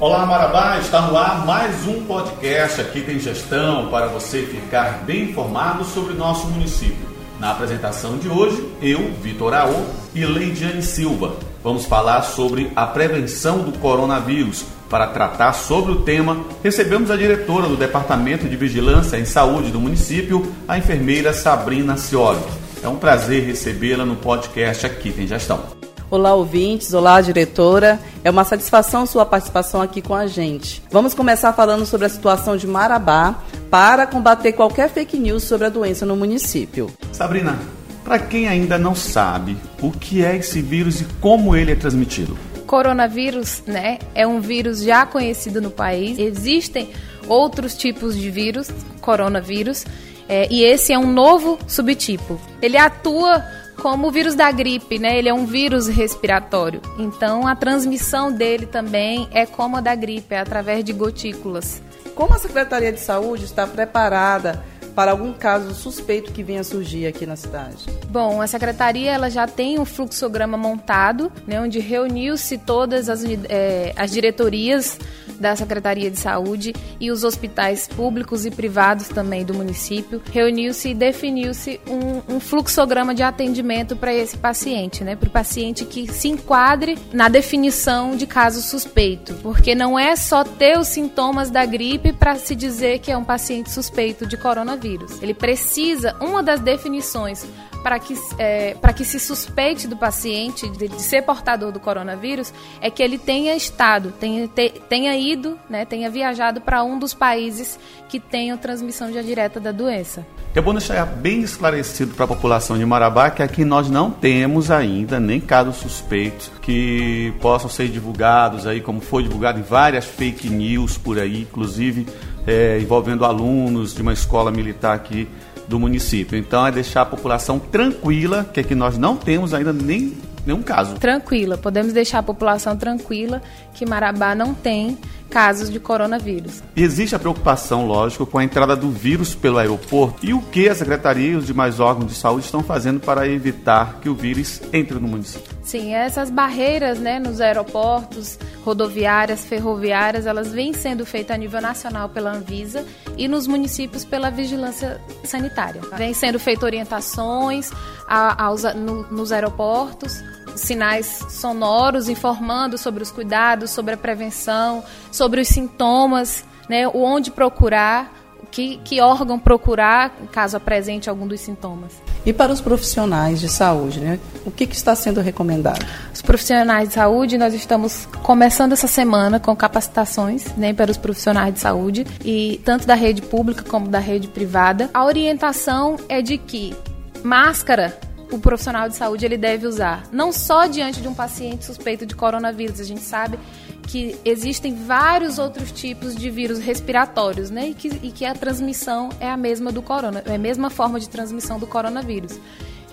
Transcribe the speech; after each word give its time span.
Olá 0.00 0.24
Marabá, 0.24 0.78
está 0.78 1.02
no 1.02 1.16
ar 1.16 1.44
mais 1.44 1.84
um 1.84 2.04
podcast 2.04 2.80
aqui 2.80 3.00
tem 3.00 3.18
gestão 3.18 3.88
para 3.88 4.06
você 4.06 4.42
ficar 4.42 5.02
bem 5.04 5.30
informado 5.30 5.84
sobre 5.84 6.14
nosso 6.14 6.46
município. 6.46 7.08
Na 7.40 7.50
apresentação 7.50 8.16
de 8.16 8.28
hoje, 8.28 8.64
eu, 8.80 9.10
Vitor 9.20 9.52
Aô 9.52 9.86
e 10.14 10.24
Leidiane 10.24 10.84
Silva, 10.84 11.34
vamos 11.64 11.84
falar 11.84 12.22
sobre 12.22 12.70
a 12.76 12.86
prevenção 12.86 13.58
do 13.58 13.76
coronavírus. 13.80 14.66
Para 14.88 15.08
tratar 15.08 15.52
sobre 15.52 15.90
o 15.90 16.02
tema, 16.02 16.44
recebemos 16.62 17.10
a 17.10 17.16
diretora 17.16 17.66
do 17.66 17.76
Departamento 17.76 18.48
de 18.48 18.54
Vigilância 18.54 19.16
em 19.16 19.24
Saúde 19.24 19.72
do 19.72 19.80
município, 19.80 20.54
a 20.68 20.78
enfermeira 20.78 21.32
Sabrina 21.32 21.96
Cioli. 21.96 22.38
É 22.84 22.88
um 22.88 22.96
prazer 22.96 23.44
recebê-la 23.44 24.04
no 24.04 24.14
podcast 24.14 24.86
Aqui 24.86 25.10
Tem 25.10 25.26
Gestão. 25.26 25.77
Olá, 26.10 26.34
ouvintes. 26.34 26.94
Olá, 26.94 27.20
diretora. 27.20 28.00
É 28.24 28.30
uma 28.30 28.42
satisfação 28.42 29.04
sua 29.04 29.26
participação 29.26 29.82
aqui 29.82 30.00
com 30.00 30.14
a 30.14 30.26
gente. 30.26 30.82
Vamos 30.90 31.12
começar 31.12 31.52
falando 31.52 31.84
sobre 31.84 32.06
a 32.06 32.08
situação 32.08 32.56
de 32.56 32.66
Marabá 32.66 33.42
para 33.70 34.06
combater 34.06 34.52
qualquer 34.52 34.88
fake 34.88 35.18
news 35.18 35.42
sobre 35.42 35.66
a 35.66 35.70
doença 35.70 36.06
no 36.06 36.16
município. 36.16 36.90
Sabrina, 37.12 37.58
para 38.02 38.18
quem 38.18 38.48
ainda 38.48 38.78
não 38.78 38.94
sabe 38.94 39.54
o 39.82 39.90
que 39.90 40.24
é 40.24 40.34
esse 40.34 40.62
vírus 40.62 41.02
e 41.02 41.04
como 41.20 41.54
ele 41.54 41.72
é 41.72 41.76
transmitido. 41.76 42.38
Coronavírus, 42.66 43.62
né, 43.66 43.98
é 44.14 44.26
um 44.26 44.40
vírus 44.40 44.82
já 44.82 45.04
conhecido 45.04 45.60
no 45.60 45.70
país. 45.70 46.18
Existem 46.18 46.88
outros 47.28 47.76
tipos 47.76 48.16
de 48.16 48.30
vírus, 48.30 48.70
coronavírus, 49.02 49.84
é, 50.26 50.48
e 50.50 50.64
esse 50.64 50.90
é 50.90 50.98
um 50.98 51.10
novo 51.12 51.58
subtipo. 51.66 52.40
Ele 52.62 52.78
atua 52.78 53.44
como 53.82 54.08
o 54.08 54.10
vírus 54.10 54.34
da 54.34 54.50
gripe, 54.50 54.98
né? 54.98 55.18
Ele 55.18 55.28
é 55.28 55.34
um 55.34 55.46
vírus 55.46 55.88
respiratório. 55.88 56.80
Então 56.98 57.46
a 57.46 57.54
transmissão 57.54 58.32
dele 58.32 58.66
também 58.66 59.28
é 59.30 59.46
como 59.46 59.76
a 59.76 59.80
da 59.80 59.94
gripe, 59.94 60.34
é 60.34 60.40
através 60.40 60.84
de 60.84 60.92
gotículas. 60.92 61.80
Como 62.14 62.34
a 62.34 62.38
Secretaria 62.38 62.92
de 62.92 63.00
Saúde 63.00 63.44
está 63.44 63.66
preparada 63.66 64.64
para 64.98 65.12
algum 65.12 65.32
caso 65.32 65.72
suspeito 65.74 66.32
que 66.32 66.42
venha 66.42 66.64
surgir 66.64 67.06
aqui 67.06 67.24
na 67.24 67.36
cidade? 67.36 67.84
Bom, 68.10 68.42
a 68.42 68.48
secretaria 68.48 69.12
ela 69.12 69.30
já 69.30 69.46
tem 69.46 69.78
um 69.78 69.84
fluxograma 69.84 70.56
montado, 70.56 71.30
né, 71.46 71.60
onde 71.60 71.78
reuniu-se 71.78 72.58
todas 72.58 73.08
as, 73.08 73.22
é, 73.48 73.92
as 73.96 74.10
diretorias 74.10 74.98
da 75.38 75.54
Secretaria 75.54 76.10
de 76.10 76.18
Saúde 76.18 76.74
e 76.98 77.12
os 77.12 77.22
hospitais 77.22 77.86
públicos 77.86 78.44
e 78.44 78.50
privados 78.50 79.06
também 79.06 79.44
do 79.44 79.54
município. 79.54 80.20
Reuniu-se 80.32 80.88
e 80.88 80.94
definiu-se 80.94 81.80
um, 81.86 82.34
um, 82.34 82.40
fluxograma 82.40 83.14
de 83.14 83.22
atendimento 83.22 83.94
para 83.94 84.12
esse 84.12 84.36
paciente, 84.36 85.04
né, 85.04 85.14
para 85.14 85.28
o 85.28 85.30
paciente 85.30 85.84
que 85.84 86.12
se 86.12 86.26
enquadre 86.26 86.98
na 87.12 87.28
definição 87.28 88.16
de 88.16 88.26
caso 88.26 88.60
suspeito, 88.60 89.34
porque 89.44 89.76
não 89.76 89.96
é 89.96 90.16
só 90.16 90.42
ter 90.42 90.76
os 90.76 90.88
sintomas 90.88 91.50
da 91.50 91.64
gripe 91.64 92.12
para 92.12 92.34
se 92.34 92.56
dizer 92.56 92.98
que 92.98 93.12
é 93.12 93.16
um 93.16 93.22
paciente 93.22 93.70
suspeito 93.70 94.26
de 94.26 94.36
coronavírus 94.36 94.87
coronavírus. 94.88 95.22
Ele 95.22 95.34
precisa, 95.34 96.16
uma 96.20 96.42
das 96.42 96.60
definições 96.60 97.46
para 97.82 97.98
que, 97.98 98.14
é, 98.38 98.74
para 98.74 98.92
que 98.92 99.04
se 99.04 99.20
suspeite 99.20 99.86
do 99.86 99.96
paciente 99.96 100.68
de, 100.68 100.88
de, 100.88 101.00
ser 101.00 101.22
portador 101.22 101.70
do 101.70 101.78
coronavírus 101.78 102.52
é 102.80 102.90
que 102.90 103.02
ele 103.02 103.18
tenha 103.18 103.54
estado, 103.54 104.12
tenha, 104.18 104.48
te, 104.48 104.70
tenha 104.88 105.16
ido, 105.16 105.56
né, 105.70 105.84
tenha 105.84 106.10
viajado 106.10 106.60
para 106.60 106.82
um 106.82 106.98
dos 106.98 107.14
países 107.14 107.78
que 108.08 108.18
tenham 108.18 108.58
transmissão 108.58 109.10
direta 109.10 109.60
da 109.60 109.70
doença. 109.70 110.26
É 110.54 110.60
bom 110.60 110.72
deixar 110.72 111.06
bem 111.06 111.42
esclarecido 111.42 112.14
para 112.14 112.24
a 112.24 112.28
população 112.28 112.76
de 112.76 112.84
Marabá 112.84 113.30
que 113.30 113.42
aqui 113.42 113.64
nós 113.64 113.88
não 113.88 114.10
temos 114.10 114.72
ainda 114.72 115.20
nem 115.20 115.40
casos 115.40 115.76
suspeitos 115.76 116.50
que 116.60 117.32
possam 117.40 117.70
ser 117.70 117.88
divulgados 117.88 118.66
aí, 118.66 118.80
como 118.80 119.00
foi 119.00 119.22
divulgado 119.22 119.60
em 119.60 119.62
várias 119.62 120.04
fake 120.04 120.50
news 120.50 120.98
por 120.98 121.18
aí, 121.18 121.42
inclusive 121.42 122.06
é, 122.48 122.80
envolvendo 122.80 123.26
alunos 123.26 123.94
de 123.94 124.00
uma 124.00 124.14
escola 124.14 124.50
militar 124.50 124.96
aqui 124.96 125.28
do 125.68 125.78
município. 125.78 126.38
Então 126.38 126.66
é 126.66 126.72
deixar 126.72 127.02
a 127.02 127.06
população 127.06 127.58
tranquila, 127.58 128.48
que 128.52 128.58
aqui 128.58 128.74
nós 128.74 128.96
não 128.96 129.16
temos 129.16 129.52
ainda 129.52 129.70
nem 129.70 130.16
nenhum 130.46 130.62
caso. 130.62 130.94
Tranquila, 130.94 131.58
podemos 131.58 131.92
deixar 131.92 132.20
a 132.20 132.22
população 132.22 132.74
tranquila 132.74 133.42
que 133.74 133.84
Marabá 133.84 134.34
não 134.34 134.54
tem 134.54 134.96
casos 135.28 135.70
de 135.70 135.78
coronavírus. 135.78 136.62
Existe 136.74 137.14
a 137.14 137.18
preocupação, 137.18 137.86
lógico, 137.86 138.24
com 138.24 138.38
a 138.38 138.44
entrada 138.44 138.74
do 138.74 138.90
vírus 138.90 139.34
pelo 139.34 139.58
aeroporto 139.58 140.24
e 140.24 140.32
o 140.32 140.40
que 140.40 140.70
a 140.70 140.74
Secretaria 140.74 141.32
e 141.32 141.36
os 141.36 141.46
demais 141.46 141.80
órgãos 141.80 142.10
de 142.10 142.14
saúde 142.14 142.46
estão 142.46 142.62
fazendo 142.62 142.98
para 142.98 143.28
evitar 143.28 143.98
que 144.00 144.08
o 144.08 144.14
vírus 144.14 144.62
entre 144.72 144.98
no 144.98 145.06
município. 145.06 145.54
Sim, 145.62 145.92
essas 145.92 146.30
barreiras 146.30 146.98
né, 146.98 147.18
nos 147.18 147.42
aeroportos, 147.42 148.38
rodoviárias, 148.68 149.46
ferroviárias, 149.46 150.26
elas 150.26 150.52
vêm 150.52 150.74
sendo 150.74 151.06
feitas 151.06 151.34
a 151.34 151.38
nível 151.38 151.60
nacional 151.60 152.10
pela 152.10 152.30
Anvisa 152.32 152.84
e 153.16 153.26
nos 153.26 153.46
municípios 153.46 154.04
pela 154.04 154.30
vigilância 154.30 155.00
sanitária. 155.24 155.80
Vem 155.96 156.12
sendo 156.12 156.38
feitas 156.38 156.64
orientações 156.64 157.70
a, 158.06 158.44
aos, 158.44 158.64
no, 158.74 159.10
nos 159.10 159.32
aeroportos, 159.32 160.22
sinais 160.54 161.24
sonoros 161.30 162.10
informando 162.10 162.76
sobre 162.76 163.02
os 163.02 163.10
cuidados, 163.10 163.70
sobre 163.70 163.94
a 163.94 163.96
prevenção, 163.96 164.84
sobre 165.10 165.40
os 165.40 165.48
sintomas, 165.48 166.44
né, 166.68 166.86
onde 166.88 167.30
procurar, 167.30 168.12
que, 168.50 168.76
que 168.84 169.00
órgão 169.00 169.38
procurar 169.38 170.10
caso 170.30 170.58
apresente 170.58 171.08
algum 171.08 171.26
dos 171.26 171.40
sintomas. 171.40 171.94
E 172.26 172.32
para 172.32 172.52
os 172.52 172.60
profissionais 172.60 173.40
de 173.40 173.48
saúde, 173.48 174.00
né? 174.00 174.18
o 174.44 174.50
que, 174.50 174.66
que, 174.66 174.74
está 174.74 174.94
sendo 174.94 175.20
recomendado? 175.20 175.84
Os 176.12 176.22
profissionais 176.22 176.88
de 176.88 176.94
saúde, 176.94 177.38
nós 177.38 177.54
estamos 177.54 178.06
começando 178.22 178.72
essa 178.72 178.88
semana 178.88 179.38
com 179.38 179.54
capacitações 179.54 180.46
né, 180.56 180.72
para 180.72 180.90
os 180.90 180.96
profissionais 180.96 181.54
de 181.54 181.60
saúde, 181.60 182.06
e 182.24 182.60
tanto 182.64 182.86
da 182.86 182.94
rede 182.94 183.22
pública 183.22 183.62
como 183.62 183.88
da 183.88 183.98
rede 183.98 184.28
privada. 184.28 184.90
A 184.92 185.04
orientação 185.04 185.96
é 186.08 186.20
de 186.22 186.38
que 186.38 186.74
máscara 187.22 187.98
o 188.30 188.38
profissional 188.38 188.88
de 188.88 188.96
saúde 188.96 189.24
ele 189.24 189.38
deve 189.38 189.66
usar, 189.66 190.04
não 190.12 190.32
só 190.32 190.66
diante 190.66 191.00
de 191.00 191.08
um 191.08 191.14
paciente 191.14 191.64
suspeito 191.64 192.04
de 192.04 192.14
coronavírus. 192.14 192.80
A 192.80 192.84
gente 192.84 193.00
sabe 193.00 193.38
que 193.88 194.14
existem 194.22 194.74
vários 194.74 195.38
outros 195.38 195.72
tipos 195.72 196.14
de 196.14 196.28
vírus 196.28 196.58
respiratórios, 196.58 197.50
né? 197.50 197.68
E 197.68 197.74
que, 197.74 197.88
e 198.02 198.12
que 198.12 198.24
a 198.26 198.34
transmissão 198.34 199.08
é 199.18 199.30
a 199.30 199.36
mesma 199.36 199.72
do 199.72 199.80
corona, 199.80 200.22
é 200.26 200.34
a 200.34 200.38
mesma 200.38 200.68
forma 200.68 201.00
de 201.00 201.08
transmissão 201.08 201.58
do 201.58 201.66
coronavírus. 201.66 202.38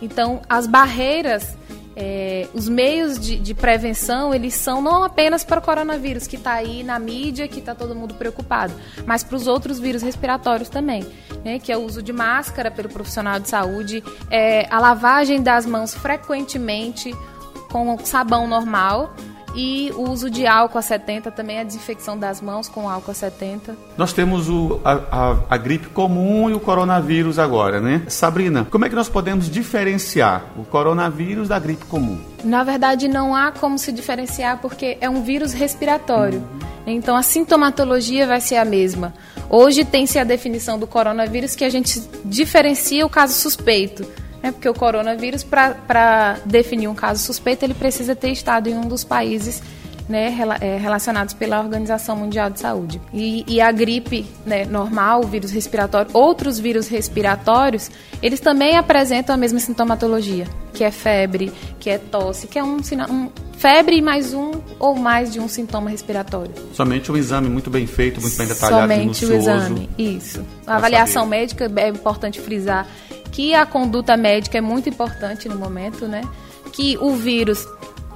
Então, 0.02 0.42
as 0.50 0.66
barreiras 0.66 1.56
é, 1.98 2.48
os 2.54 2.68
meios 2.68 3.18
de, 3.18 3.38
de, 3.38 3.54
prevenção, 3.54 4.34
eles 4.34 4.54
são 4.54 4.82
não 4.82 5.04
apenas 5.04 5.46
para 5.46 5.60
o 5.60 5.62
coronavírus, 5.62 6.28
que 6.28 6.36
está 6.36 6.54
aí 6.54 6.84
na 6.84 7.00
mídia, 7.00 7.48
que 7.48 7.60
está 7.60 7.74
todo 7.74 7.96
mundo 7.96 8.16
preocupado, 8.16 8.74
mas 9.06 9.24
para 9.24 9.38
os 9.38 9.48
outros 9.48 9.80
vírus 9.80 10.02
respiratórios 10.02 10.68
também, 10.68 11.08
né, 11.44 11.58
que 11.58 11.72
é 11.72 11.78
o 11.78 11.82
uso 11.82 12.04
de 12.04 12.12
máscara 12.12 12.70
pelo 12.70 12.90
profissional 12.90 13.40
de 13.40 13.48
saúde, 13.48 14.04
é, 14.30 14.68
a 14.70 14.78
lavagem 14.78 15.42
das 15.42 15.66
mãos 15.66 15.94
frequentemente 15.94 17.16
com 17.72 17.98
sabão 18.00 18.46
normal, 18.46 19.16
e 19.56 19.92
o 19.96 20.10
uso 20.10 20.30
de 20.30 20.46
álcool 20.46 20.78
a 20.78 20.82
70 20.82 21.32
também, 21.32 21.60
a 21.60 21.64
desinfecção 21.64 22.18
das 22.18 22.42
mãos 22.42 22.68
com 22.68 22.90
álcool 22.90 23.12
a 23.12 23.14
70. 23.14 23.76
Nós 23.98 24.12
temos 24.12 24.50
o, 24.50 24.80
a, 24.84 24.94
a, 24.94 25.38
a, 25.50 25.58
gripe 25.58 25.88
comum 25.88 26.50
e 26.50 26.54
o 26.54 26.60
coronavírus 26.60 27.40
agora, 27.40 27.80
né? 27.80 28.04
Sabrina, 28.08 28.68
como 28.70 28.86
é 28.86 28.90
que 28.90 28.96
nós 28.96 29.08
podemos 29.08 29.50
diferenciar 29.50 30.44
o 30.58 30.64
coronavírus 30.66 31.48
da 31.48 31.58
gripe 31.58 31.86
comum? 31.86 32.20
Na 32.44 32.64
verdade, 32.64 33.08
não 33.08 33.34
há 33.34 33.52
como 33.52 33.80
se 33.80 33.92
diferenciar 33.92 34.60
porque 34.62 34.98
é 35.00 35.10
um 35.10 35.24
vírus 35.24 35.54
respiratório. 35.54 36.40
Uhum. 36.40 36.76
Então, 36.88 37.16
a 37.16 37.24
sintomatologia 37.24 38.28
vai 38.28 38.42
ser 38.42 38.58
a 38.58 38.66
mesma. 38.66 39.14
Hoje 39.50 39.84
tem-se 39.84 40.20
a 40.20 40.24
definição 40.24 40.78
do 40.78 40.86
coronavírus 40.86 41.56
que 41.56 41.64
a 41.64 41.70
gente 41.70 42.02
diferencia 42.24 43.06
o 43.06 43.10
caso 43.10 43.34
suspeito 43.34 44.06
né? 44.46 44.52
Porque 44.52 44.70
o 44.70 44.74
coronavírus, 44.76 45.44
para 45.44 46.38
definir 46.46 46.88
um 46.88 46.94
caso 46.94 47.24
suspeito, 47.24 47.66
ele 47.66 47.74
precisa 47.74 48.16
ter 48.16 48.30
estado 48.30 48.70
em 48.70 48.78
um 48.78 48.88
dos 48.88 49.04
países 49.04 49.62
né, 50.08 50.38
é, 50.62 50.78
relacionados 50.78 51.34
pela 51.34 51.60
Organização 51.60 52.16
Mundial 52.16 52.52
de 52.52 52.60
Saúde. 52.60 53.02
E, 53.12 53.44
e 53.48 53.60
a 53.60 53.72
gripe 53.72 54.24
né, 54.46 54.64
normal, 54.64 55.22
o 55.22 55.28
vírus 55.28 55.50
respiratório, 55.50 56.12
outros 56.14 56.60
vírus 56.60 56.88
respiratórios, 56.88 57.90
eles 58.22 58.40
também 58.40 58.78
apresentam 58.78 59.34
a 59.34 59.38
mesma 59.38 59.60
sintomatologia, 59.60 60.46
que 60.74 60.84
é 60.84 60.92
febre, 60.92 61.52
que 61.80 61.90
é 61.90 61.98
tosse, 61.98 62.46
que 62.46 62.60
é 62.60 62.64
um, 62.64 62.78
um 63.10 63.30
febre 63.58 64.00
mais 64.00 64.32
um 64.32 64.52
ou 64.78 64.94
mais 64.94 65.34
de 65.34 65.40
um 65.40 65.48
sintoma 65.48 65.90
respiratório. 65.90 66.54
Somente 66.72 67.12
um 67.12 67.18
exame 67.18 67.50
muito 67.50 67.72
bem 67.72 67.88
feito, 67.88 68.22
muito 68.22 68.38
bem 68.38 68.46
detalhado, 68.46 68.94
Somente 68.94 69.26
o 69.26 69.34
exame, 69.34 69.90
isso. 69.98 70.46
A 70.68 70.76
avaliação 70.76 71.24
saber. 71.24 71.38
médica 71.38 71.72
é 71.78 71.90
importante 71.90 72.40
frisar 72.40 72.86
que 73.32 73.54
a 73.54 73.66
conduta 73.66 74.16
médica 74.16 74.58
é 74.58 74.62
muito 74.62 74.90
importante 74.90 75.50
no 75.50 75.58
momento, 75.58 76.08
né? 76.08 76.22
Que 76.72 76.98
o 77.00 77.12
vírus 77.12 77.68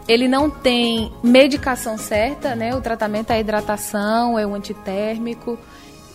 ele 0.08 0.28
não 0.28 0.50
tem 0.50 1.12
medicação 1.24 1.98
certa, 1.98 2.56
né? 2.56 2.76
O 2.76 2.82
tratamento 2.82 3.30
é 3.32 3.36
a 3.36 3.40
hidratação, 3.40 4.40
é 4.40 4.46
o 4.46 4.56
antitérmico 4.56 5.58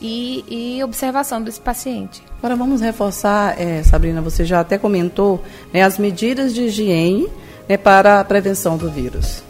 e, 0.01 0.45
e 0.49 0.85
observação 0.85 1.41
desse 1.41 1.61
paciente. 1.61 2.23
Agora 2.39 2.57
vamos 2.57 2.81
reforçar, 2.81 3.59
é, 3.61 3.83
Sabrina, 3.83 4.21
você 4.21 4.45
já 4.45 4.61
até 4.61 4.77
comentou 4.77 5.43
né, 5.73 5.83
as 5.83 5.99
medidas 5.99 6.53
de 6.53 6.63
higiene 6.63 7.29
né, 7.69 7.77
para 7.77 8.21
a 8.21 8.25
prevenção 8.25 8.77
do 8.77 8.91
vírus. 8.91 9.43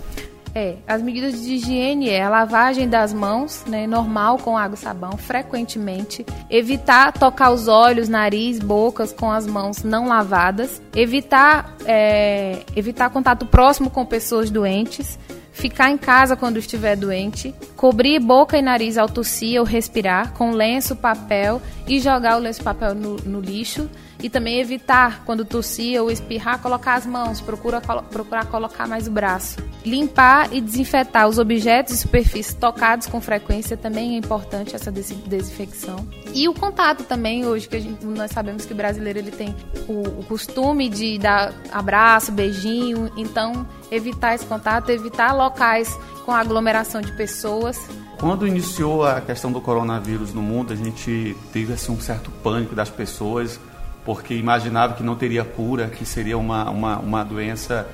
É, 0.54 0.76
as 0.86 1.02
medidas 1.02 1.42
de 1.42 1.54
higiene 1.54 2.10
é 2.10 2.22
a 2.22 2.28
lavagem 2.28 2.88
das 2.88 3.12
mãos, 3.12 3.64
né, 3.66 3.88
normal 3.88 4.38
com 4.38 4.56
água 4.56 4.76
e 4.76 4.78
sabão, 4.78 5.16
frequentemente. 5.16 6.24
Evitar 6.48 7.12
tocar 7.12 7.50
os 7.50 7.66
olhos, 7.66 8.08
nariz, 8.08 8.60
bocas 8.60 9.12
com 9.12 9.32
as 9.32 9.46
mãos 9.46 9.82
não 9.82 10.06
lavadas. 10.06 10.80
Evitar, 10.94 11.74
é, 11.84 12.62
evitar 12.76 13.10
contato 13.10 13.44
próximo 13.46 13.90
com 13.90 14.06
pessoas 14.06 14.48
doentes 14.48 15.18
ficar 15.54 15.88
em 15.88 15.96
casa 15.96 16.36
quando 16.36 16.58
estiver 16.58 16.96
doente, 16.96 17.54
cobrir 17.76 18.18
boca 18.18 18.58
e 18.58 18.62
nariz 18.62 18.98
ao 18.98 19.08
tossir 19.08 19.60
ou 19.60 19.64
respirar 19.64 20.32
com 20.32 20.50
lenço, 20.50 20.96
papel 20.96 21.62
e 21.86 22.00
jogar 22.00 22.36
o 22.36 22.40
lenço 22.40 22.62
papel 22.62 22.94
no, 22.94 23.16
no 23.16 23.40
lixo 23.40 23.88
e 24.24 24.30
também 24.30 24.58
evitar, 24.58 25.22
quando 25.24 25.44
tossir 25.44 26.00
ou 26.00 26.10
espirrar, 26.10 26.58
colocar 26.60 26.94
as 26.94 27.04
mãos, 27.04 27.40
procura, 27.40 27.80
procurar 27.80 28.46
colocar 28.46 28.88
mais 28.88 29.06
o 29.06 29.10
braço. 29.10 29.58
Limpar 29.84 30.48
e 30.52 30.60
desinfetar 30.60 31.28
os 31.28 31.38
objetos 31.38 31.92
e 31.94 31.96
superfícies 31.98 32.54
tocados 32.54 33.06
com 33.06 33.20
frequência 33.20 33.76
também 33.76 34.14
é 34.14 34.18
importante 34.18 34.74
essa 34.74 34.90
desinfecção. 34.90 36.08
E 36.32 36.48
o 36.48 36.54
contato 36.54 37.04
também, 37.04 37.46
hoje 37.46 37.68
que 37.68 37.78
gente, 37.78 38.04
nós 38.06 38.30
sabemos 38.30 38.64
que 38.64 38.72
o 38.72 38.76
brasileiro 38.76 39.18
ele 39.18 39.30
tem 39.30 39.54
o, 39.86 40.20
o 40.20 40.24
costume 40.24 40.88
de 40.88 41.18
dar 41.18 41.52
abraço, 41.70 42.32
beijinho, 42.32 43.12
então 43.16 43.66
evitar 43.94 44.35
esse 44.35 44.44
contato, 44.46 44.91
evitar 44.91 45.32
locais 45.32 45.99
com 46.25 46.32
aglomeração 46.32 47.00
de 47.00 47.12
pessoas. 47.17 47.79
Quando 48.19 48.46
iniciou 48.46 49.05
a 49.05 49.20
questão 49.20 49.52
do 49.52 49.61
coronavírus 49.61 50.32
no 50.32 50.43
mundo, 50.43 50.73
a 50.73 50.76
gente 50.76 51.37
teve 51.52 51.73
assim, 51.73 51.93
um 51.93 52.00
certo 52.00 52.31
pânico 52.43 52.75
das 52.75 52.88
pessoas 52.88 53.61
porque 54.05 54.35
imaginava 54.35 54.94
que 54.94 55.02
não 55.02 55.17
teria 55.17 55.44
cura, 55.44 55.88
que 55.88 56.05
seria 56.05 56.37
uma, 56.37 56.70
uma, 56.70 56.99
uma 56.99 57.25
doença 57.25 57.88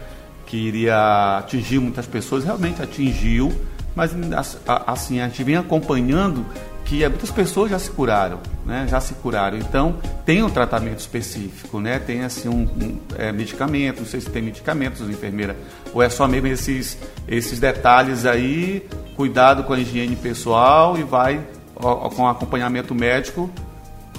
que 0.45 0.57
iria 0.57 1.39
atingir 1.39 1.79
muitas 1.79 2.07
pessoas, 2.07 2.45
realmente 2.45 2.83
atingiu, 2.83 3.53
mas 3.95 4.11
assim, 4.87 5.21
a 5.21 5.29
gente 5.29 5.45
vem 5.45 5.57
acompanhando 5.57 6.45
que 6.91 7.09
muitas 7.09 7.31
pessoas 7.31 7.71
já 7.71 7.79
se 7.79 7.89
curaram, 7.93 8.41
né? 8.67 8.85
Já 8.91 9.01
se 9.01 9.15
curaram. 9.15 9.57
Então, 9.57 9.95
tem 10.27 10.43
um 10.43 10.51
tratamento 10.51 10.99
específico, 10.99 11.79
né? 11.79 12.01
Tem 12.01 12.25
assim 12.25 12.49
um, 12.49 12.63
um 12.63 12.99
é, 13.17 13.31
medicamento, 13.31 14.01
não 14.01 14.07
sei 14.07 14.21
se 14.21 14.29
tem 14.29 14.43
medicamentos, 14.43 15.01
enfermeira, 15.09 15.57
ou 15.95 16.03
é 16.03 16.09
só 16.09 16.27
mesmo 16.27 16.49
esses, 16.49 16.99
esses 17.29 17.61
detalhes 17.61 18.27
aí, 18.27 18.89
cuidado 19.15 19.63
com 19.63 19.73
a 19.73 19.79
higiene 19.79 20.17
pessoal 20.17 20.99
e 20.99 21.05
vai 21.05 21.41
ó, 21.77 22.09
com 22.09 22.27
acompanhamento 22.27 22.93
médico 22.93 23.49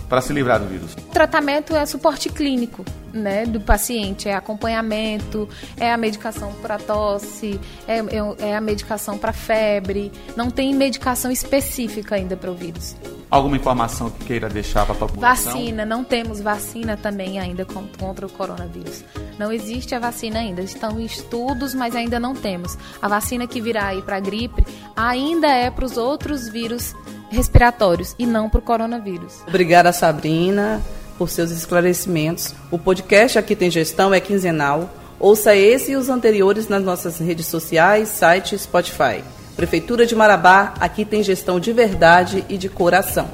para 0.08 0.22
se 0.22 0.32
livrar 0.32 0.62
do 0.62 0.68
vírus? 0.68 0.94
O 0.94 1.12
tratamento 1.12 1.76
é 1.76 1.86
suporte 1.86 2.30
clínico 2.30 2.86
né, 3.14 3.46
do 3.46 3.60
paciente, 3.60 4.28
é 4.28 4.34
acompanhamento, 4.34 5.48
é 5.78 5.92
a 5.92 5.98
medicação 5.98 6.54
para 6.62 6.78
tosse, 6.78 7.60
é, 7.88 8.00
é, 8.00 8.50
é 8.50 8.56
a 8.56 8.62
medicação 8.62 9.18
para 9.18 9.34
febre. 9.34 10.12
Não 10.36 10.50
tem 10.50 10.74
medicação 10.74 11.32
específica 11.32 12.16
ainda 12.16 12.36
para 12.36 12.52
o 12.52 12.56
vírus. 12.56 12.96
Alguma 13.30 13.56
informação 13.56 14.10
que 14.10 14.26
queira 14.26 14.50
deixar 14.50 14.86
para 14.86 14.94
a 14.94 14.98
população? 14.98 15.54
Vacina, 15.54 15.86
não 15.86 16.04
temos 16.04 16.42
vacina 16.42 16.98
também 16.98 17.40
ainda 17.40 17.66
contra 17.66 18.26
o 18.26 18.30
coronavírus. 18.30 19.06
Não 19.40 19.54
existe 19.54 19.96
a 19.96 20.00
vacina 20.00 20.40
ainda. 20.40 20.62
Estão 20.62 21.00
em 21.00 21.06
estudos, 21.06 21.74
mas 21.74 21.96
ainda 21.96 22.20
não 22.20 22.36
temos. 22.36 22.78
A 23.02 23.08
vacina 23.08 23.48
que 23.48 23.62
virá 23.62 23.88
aí 23.88 24.02
para 24.02 24.18
a 24.18 24.20
gripe 24.20 24.66
ainda 24.96 25.48
é 25.48 25.72
para 25.72 25.86
os 25.86 25.96
outros 25.96 26.50
vírus 26.50 26.94
respiratórios 27.30 28.14
e 28.20 28.26
não 28.26 28.50
para 28.50 28.60
o 28.60 28.62
coronavírus. 28.62 29.42
Obrigada, 29.48 29.94
Sabrina, 29.94 30.82
por 31.22 31.30
seus 31.30 31.52
esclarecimentos. 31.52 32.56
O 32.72 32.80
podcast 32.80 33.38
Aqui 33.38 33.56
Tem 33.56 33.70
Gestão 33.70 34.12
é 34.12 34.20
quinzenal. 34.20 34.90
Ouça 35.20 35.56
esse 35.56 35.92
e 35.92 35.96
os 35.96 36.10
anteriores 36.10 36.68
nas 36.68 36.84
nossas 36.84 37.20
redes 37.20 37.46
sociais, 37.46 38.10
site 38.10 38.56
e 38.56 38.58
Spotify. 38.58 39.24
Prefeitura 39.56 40.04
de 40.08 40.16
Marabá, 40.16 40.74
aqui 40.80 41.06
tem 41.06 41.22
gestão 41.22 41.60
de 41.60 41.72
verdade 41.74 42.44
e 42.50 42.58
de 42.58 42.68
coração. 42.68 43.30